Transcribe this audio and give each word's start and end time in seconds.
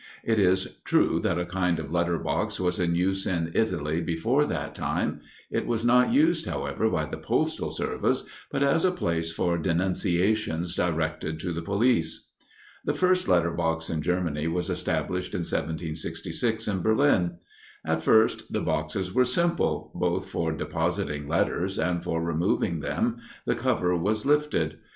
It 0.23 0.39
is 0.39 0.67
true 0.83 1.19
that 1.19 1.37
a 1.37 1.45
kind 1.45 1.77
of 1.77 1.91
letter 1.91 2.17
box 2.17 2.59
was 2.59 2.79
in 2.79 2.95
use 2.95 3.27
in 3.27 3.51
Italy 3.53 4.01
before 4.01 4.47
that 4.47 4.73
time; 4.73 5.21
it 5.51 5.67
was 5.67 5.85
not 5.85 6.11
used, 6.11 6.47
however, 6.47 6.89
by 6.89 7.05
the 7.05 7.19
postal 7.19 7.69
service, 7.69 8.23
but 8.49 8.63
as 8.63 8.83
a 8.83 8.89
place 8.89 9.31
for 9.31 9.59
denunciations 9.59 10.75
directed 10.75 11.39
to 11.41 11.51
the 11.51 11.61
police. 11.61 12.29
The 12.83 12.95
first 12.95 13.27
letter 13.27 13.51
box 13.51 13.91
in 13.91 14.01
Germany 14.01 14.47
was 14.47 14.71
established 14.71 15.35
in 15.35 15.41
1766, 15.41 16.67
in 16.67 16.81
Berlin. 16.81 17.35
At 17.85 18.01
first 18.01 18.51
the 18.51 18.61
boxes 18.61 19.13
were 19.13 19.23
simple; 19.23 19.91
both 19.93 20.27
for 20.27 20.51
depositing 20.51 21.27
letters 21.27 21.77
and 21.77 22.03
for 22.03 22.23
removing 22.23 22.79
them 22.79 23.17
the 23.45 23.53
cover 23.53 23.95
was 23.95 24.25
lifted. 24.25 24.79